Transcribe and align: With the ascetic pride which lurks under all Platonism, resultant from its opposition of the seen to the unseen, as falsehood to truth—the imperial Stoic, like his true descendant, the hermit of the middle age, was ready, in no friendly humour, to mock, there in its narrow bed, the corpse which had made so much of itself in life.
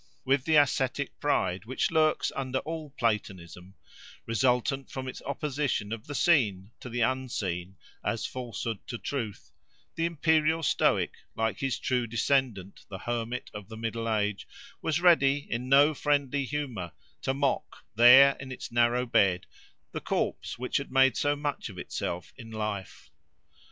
With 0.25 0.45
the 0.45 0.55
ascetic 0.55 1.19
pride 1.19 1.65
which 1.65 1.91
lurks 1.91 2.31
under 2.35 2.57
all 2.57 2.89
Platonism, 2.97 3.75
resultant 4.25 4.89
from 4.89 5.07
its 5.07 5.21
opposition 5.27 5.93
of 5.93 6.07
the 6.07 6.15
seen 6.15 6.71
to 6.79 6.89
the 6.89 7.01
unseen, 7.01 7.75
as 8.03 8.25
falsehood 8.25 8.79
to 8.87 8.97
truth—the 8.97 10.03
imperial 10.03 10.63
Stoic, 10.63 11.13
like 11.35 11.59
his 11.59 11.77
true 11.77 12.07
descendant, 12.07 12.83
the 12.89 12.97
hermit 12.97 13.51
of 13.53 13.69
the 13.69 13.77
middle 13.77 14.09
age, 14.09 14.47
was 14.81 14.99
ready, 15.01 15.37
in 15.47 15.69
no 15.69 15.93
friendly 15.93 16.45
humour, 16.45 16.93
to 17.21 17.35
mock, 17.35 17.85
there 17.93 18.35
in 18.39 18.51
its 18.51 18.71
narrow 18.71 19.05
bed, 19.05 19.45
the 19.91 20.01
corpse 20.01 20.57
which 20.57 20.77
had 20.77 20.91
made 20.91 21.15
so 21.15 21.35
much 21.35 21.69
of 21.69 21.77
itself 21.77 22.33
in 22.37 22.49
life. 22.49 23.11